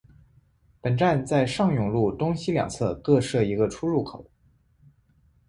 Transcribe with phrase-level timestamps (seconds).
[0.81, 4.27] 本站在上永路东西两侧各设一个出入口。